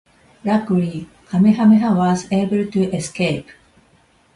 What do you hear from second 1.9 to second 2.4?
was